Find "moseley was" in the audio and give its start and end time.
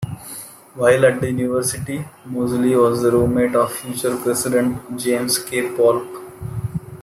2.25-3.03